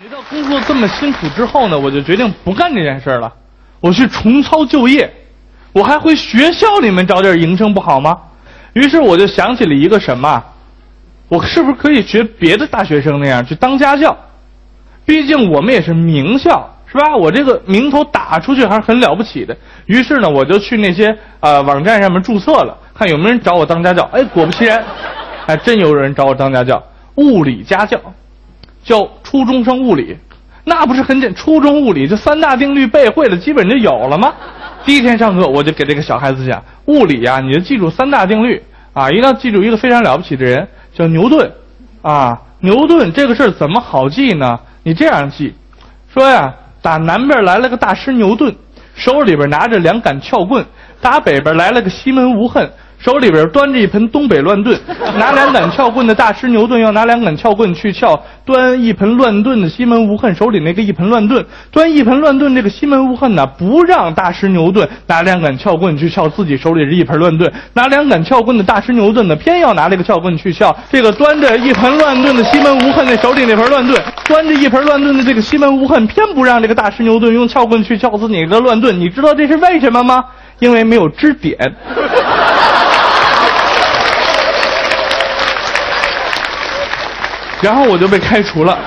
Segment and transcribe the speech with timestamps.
[0.00, 3.32] 觉到工作这么辛苦之后呢，我就决定不干这件事了，
[3.80, 5.12] 我去重操旧业，
[5.72, 8.16] 我还回学校里面找点营生不好吗？
[8.74, 10.40] 于是我就想起了一个什么，
[11.28, 14.16] 我是不是可以学别的大学生那样去当家教？
[15.04, 17.16] 毕竟我们也是名校，是吧？
[17.16, 19.56] 我这个名头打出去还是很了不起的。
[19.86, 24.08] 于是呢，我就去那些呃网站上面注册了，看有没有人找我当家教。
[24.12, 24.80] 哎，果不其然，
[25.44, 26.80] 还真有人找我当家教，
[27.16, 28.00] 物理家教。
[28.88, 30.16] 教初中生物理，
[30.64, 31.34] 那不是很简？
[31.34, 34.32] 初中物理这三大定律背会了，基本就有了吗？
[34.86, 38.62] 第一天上课，我就给这个小孩子讲物理呀，你就记住三大定律
[38.94, 41.52] 啊，一定要记住一个非常了不起的人，叫牛顿
[42.00, 42.40] 啊。
[42.60, 44.58] 牛顿这个事儿怎么好记呢？
[44.82, 45.52] 你这样记，
[46.10, 48.56] 说呀，打南边来了个大师牛顿，
[48.94, 50.64] 手里边拿着两杆撬棍；
[50.98, 52.70] 打北边来了个西门无恨。
[52.98, 54.78] 手里边端着一盆东北乱炖，
[55.18, 73.96] 拿两杆撬棍的大师牛顿要拿两杆撬棍去撬端一盆乱炖的西门无恨手里那个一盆乱炖，端一盆乱炖这个西门无恨呢不让大师牛顿拿两杆撬棍去撬自己手里这一盆乱炖，拿两杆撬棍的大师牛顿呢偏要拿这个撬棍去撬这个端着一盆乱炖的西门无恨那手里那盆乱炖，
[74.26, 80.24] 端着一盆乱炖的这个西门无恨偏不让这个大师牛顿用撬棍去撬自己的乱炖，你知道这是为什么吗？
[80.58, 81.56] 因为没有支点。
[87.62, 88.78] 然后我就被开除了。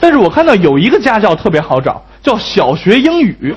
[0.00, 3.54] 但是我看到有一个家教特别好找，叫小学英语。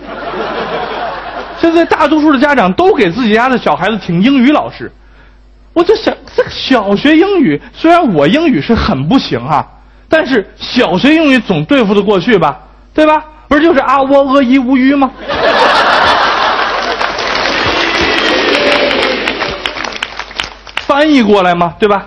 [1.59, 4.91] 现在大多数的家长都给自己家的小孩子请英语老师，
[5.73, 9.63] 我就想，这个小学英语虽然我英语是很不行啊，
[10.09, 12.59] 但是小学英语总对付得过去吧？
[12.93, 13.23] 对吧？
[13.47, 15.11] 不是就是啊喔呃一无语吗？
[20.87, 21.75] 翻译过来吗？
[21.77, 22.05] 对吧？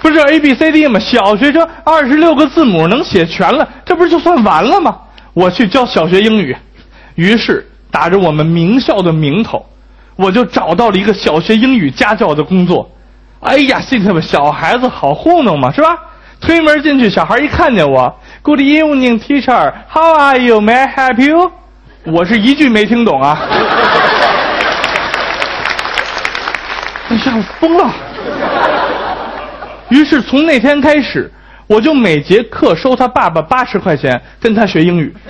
[0.00, 0.98] 不是 A B C D 吗？
[0.98, 4.96] 小学生二十六个字母能写全了，这不是就算完了吗？
[5.34, 6.56] 我去教小学英语，
[7.14, 9.64] 于是打着我们名校的名头，
[10.16, 12.90] 我就找到了一个小学英语家教的工作。
[13.40, 15.96] 哎呀，心特别，小孩子好糊弄嘛，是吧？
[16.40, 19.72] 推门进去，小孩一看见我，Good evening, teacher.
[19.90, 20.60] How are you?
[20.60, 21.52] May I help you?
[22.04, 23.38] 我是一句没听懂啊！
[27.10, 27.92] 哎呀，疯了！
[29.90, 31.30] 于是从那天开始，
[31.66, 35.14] 我就每节课收他爸爸八十块钱，跟他学英语。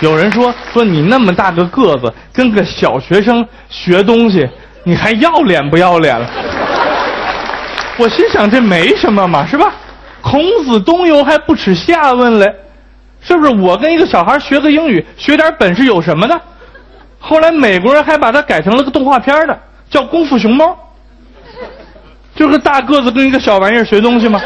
[0.00, 4.48] 有人说说你那么大个个子，跟个小学生学东西，
[4.84, 6.28] 你还要脸不要脸了？
[7.98, 9.72] 我心想这没什么嘛，是吧？
[10.20, 12.52] 孔子东游还不耻下问嘞，
[13.20, 13.54] 是不是？
[13.54, 16.40] 我跟一个小孩学个英语，学点本事有什么的？
[17.24, 20.66] 后来美国人还把它改成了个动画片的，叫《功夫熊猫》，
[22.34, 24.40] 就是大个子跟一个小玩意儿学东西吗？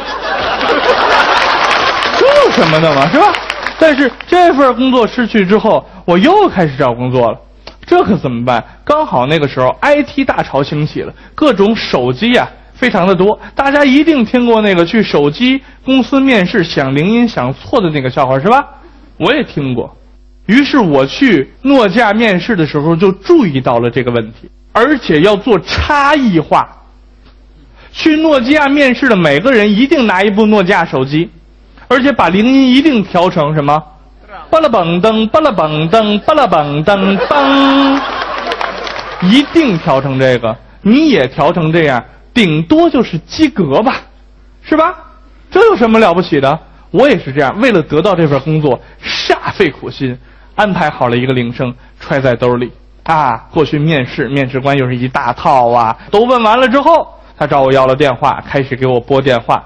[2.19, 3.33] 这 有什么的嘛，是吧？
[3.79, 7.39] 但是这份工作失去之后，我又开始找工作了，
[7.87, 8.63] 这可怎么办？
[8.85, 18.65] 刚好那个时候 IT 大潮兴起了，各种手机呀非常的多，大家一定听过那个去手机公司面试响铃音响错的那个笑话是吧？
[19.19, 19.97] 我也听过。
[20.47, 26.69] 于是我去诺基亚面试的时候，就注意到了这个问题，而且要做差异化。
[27.93, 31.31] 去诺基亚面试的每个人一定拿一部诺基亚手机，
[31.89, 33.83] 而且把铃音一定调成什么？
[34.51, 38.01] 巴拉嘣噔，巴拉嘣噔，巴拉嘣噔噔，
[39.23, 40.57] 一定调成这个。
[40.83, 43.97] 你也调成这样，顶多就是及格吧，
[44.63, 44.95] 是吧？
[45.51, 46.57] 这有什么了不起的？
[46.93, 50.17] 我也是这样，为了得到这份工作，煞费苦心。
[50.57, 52.73] 安排好了一个铃声，揣在兜里
[53.05, 55.95] 啊，过去面试，面试官又是一大套啊。
[56.11, 57.07] 都问完了之后，
[57.39, 59.63] 他找我要了电话，开始给我拨电话。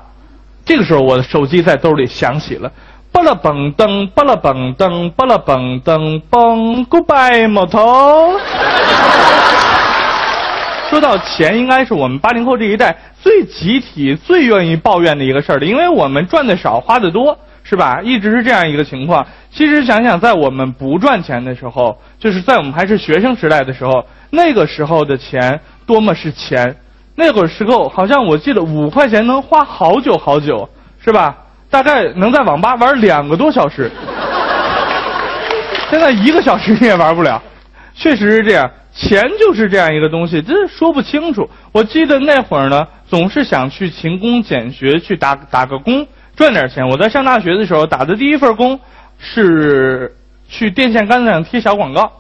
[0.65, 2.71] 这个时候，我的手机在兜里响起了，
[3.13, 8.37] 巴拉嘣噔，巴拉嘣噔，巴拉嘣噔嘣，Goodbye，某头。
[10.91, 17.39] 说到钱，应该是我们八零后这一代最集体、最愿意抱怨的一个事儿了，因为我们赚的少，花的多。
[17.63, 18.01] 是吧？
[18.03, 19.25] 一直是这样一个情况。
[19.51, 26.77] 其实想想，在我们不赚钱的时候，就是在我们还是学生时代的时候，那个时候的钱多么是钱。
[27.17, 30.69] 那会儿时候，好像我记得五块钱能花好久好久，
[31.05, 31.37] 是吧？
[31.69, 33.91] 大概能在网吧玩两个多小时。
[35.91, 37.43] 现在一个小时你也玩不了。
[37.95, 41.49] 确实是这样，钱就是这样一个东西，真说不清楚。
[41.73, 46.07] 我记得那会儿呢，总是想去勤工俭学，去打打个工。
[46.37, 46.89] 赚点钱。
[46.89, 48.81] 我在上大学的时候打的第一份工，
[49.21, 50.13] 是
[50.49, 52.03] 去电线杆子上贴小广告。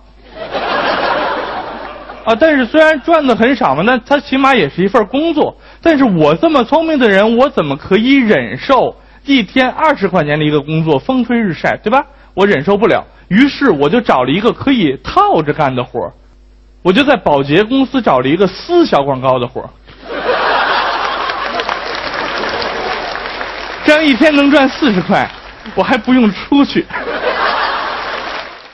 [2.24, 5.56] 啊，但是虽然赚的很少嘛，那他起码也是一份工作。
[5.82, 8.94] 但是我这么聪明的人，我怎么可以忍受
[9.24, 12.04] 一天二十块钱的一个工作，风吹日晒，对吧？
[12.34, 13.04] 我忍受不了。
[13.28, 16.12] 于是我就找了一个可以套着干的活儿
[16.82, 19.70] 我就在保洁公司找了一个撕小广告的活儿
[23.84, 25.28] 这样一天能赚四十块，
[25.74, 26.86] 我还不用出去。